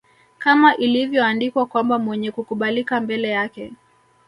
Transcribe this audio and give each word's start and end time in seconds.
Kama 0.37 0.75
ilivyoandikwa 0.77 1.65
kwamba 1.65 1.99
Mwenye 1.99 2.31
kukubalika 2.31 3.01
mbele 3.01 3.27
yake 3.29 3.71